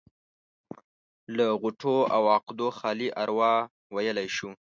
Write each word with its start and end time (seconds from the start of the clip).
له 1.35 1.45
غوټو 1.61 1.95
او 2.15 2.21
عقدو 2.35 2.67
خالي 2.77 3.09
اروا 3.23 3.53
ويلی 3.95 4.27
شو. 4.35 4.49